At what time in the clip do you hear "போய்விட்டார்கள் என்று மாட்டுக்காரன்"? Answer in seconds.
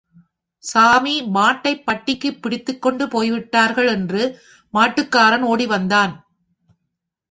3.07-5.45